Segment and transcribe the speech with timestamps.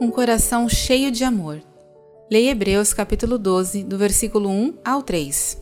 [0.00, 1.60] Um coração cheio de amor.
[2.30, 5.60] Leia Hebreus capítulo 12, do versículo 1 ao 3.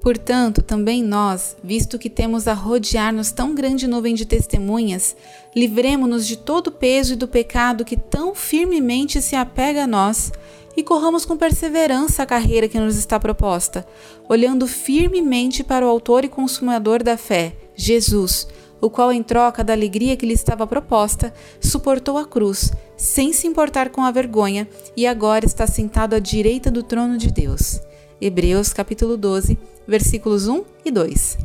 [0.00, 5.14] Portanto, também nós, visto que temos a rodear-nos tão grande nuvem de testemunhas,
[5.54, 10.32] livremo-nos de todo o peso e do pecado que tão firmemente se apega a nós
[10.74, 13.86] e corramos com perseverança a carreira que nos está proposta,
[14.30, 18.48] olhando firmemente para o Autor e Consumador da fé, Jesus,
[18.82, 23.46] o qual, em troca da alegria que lhe estava proposta, suportou a cruz, sem se
[23.46, 27.80] importar com a vergonha, e agora está sentado à direita do trono de Deus.
[28.20, 29.56] Hebreus capítulo 12,
[29.86, 31.38] versículos 1 e 2.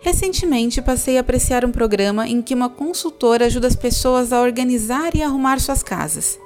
[0.00, 5.14] Recentemente passei a apreciar um programa em que uma consultora ajuda as pessoas a organizar
[5.14, 6.40] e arrumar suas casas.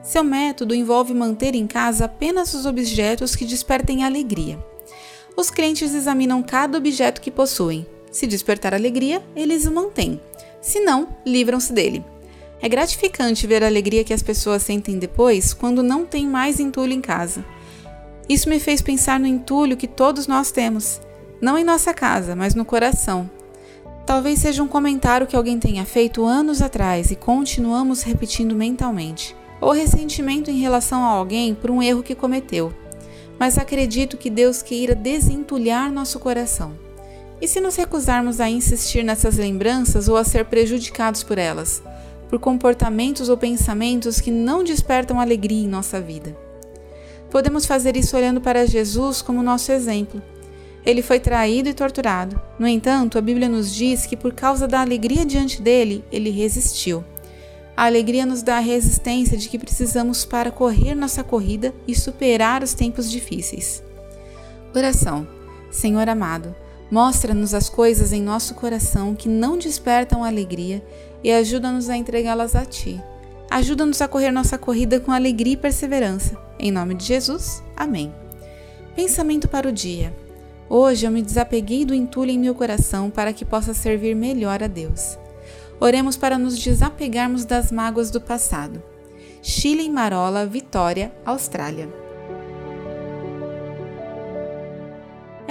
[0.00, 4.64] Seu método envolve manter em casa apenas os objetos que despertem alegria.
[5.36, 10.20] Os clientes examinam cada objeto que possuem, se despertar alegria, eles o mantêm.
[10.60, 12.04] Se não, livram-se dele.
[12.62, 16.92] É gratificante ver a alegria que as pessoas sentem depois quando não tem mais entulho
[16.92, 17.44] em casa.
[18.28, 21.00] Isso me fez pensar no entulho que todos nós temos,
[21.40, 23.30] não em nossa casa, mas no coração.
[24.04, 29.72] Talvez seja um comentário que alguém tenha feito anos atrás e continuamos repetindo mentalmente, ou
[29.72, 32.72] ressentimento em relação a alguém por um erro que cometeu.
[33.38, 36.89] Mas acredito que Deus queira desentulhar nosso coração.
[37.40, 41.82] E se nos recusarmos a insistir nessas lembranças ou a ser prejudicados por elas,
[42.28, 46.36] por comportamentos ou pensamentos que não despertam alegria em nossa vida?
[47.30, 50.20] Podemos fazer isso olhando para Jesus como nosso exemplo.
[50.84, 52.40] Ele foi traído e torturado.
[52.58, 57.04] No entanto, a Bíblia nos diz que por causa da alegria diante dele, ele resistiu.
[57.76, 62.62] A alegria nos dá a resistência de que precisamos para correr nossa corrida e superar
[62.62, 63.82] os tempos difíceis.
[64.74, 65.26] Oração.
[65.70, 66.54] Senhor amado,
[66.90, 70.82] Mostra-nos as coisas em nosso coração que não despertam alegria
[71.22, 73.00] e ajuda-nos a entregá-las a Ti.
[73.48, 76.36] Ajuda-nos a correr nossa corrida com alegria e perseverança.
[76.58, 77.62] Em nome de Jesus.
[77.76, 78.12] Amém.
[78.96, 80.14] Pensamento para o dia.
[80.68, 84.66] Hoje eu me desapeguei do entulho em meu coração para que possa servir melhor a
[84.66, 85.18] Deus.
[85.80, 88.82] Oremos para nos desapegarmos das mágoas do passado.
[89.42, 91.99] Chile em Marola, Vitória, Austrália.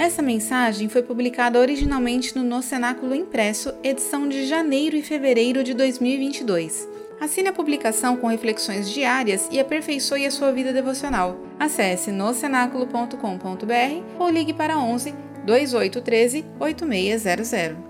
[0.00, 5.74] Essa mensagem foi publicada originalmente no No Cenáculo Impresso, edição de janeiro e fevereiro de
[5.74, 6.88] 2022.
[7.20, 11.38] Assine a publicação com reflexões diárias e aperfeiçoe a sua vida devocional.
[11.58, 17.89] Acesse nocenáculo.com.br ou ligue para 11 2813 8600.